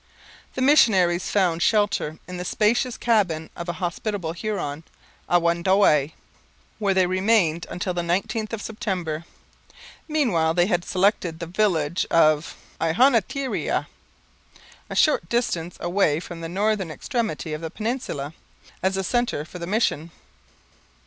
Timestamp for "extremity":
16.89-17.53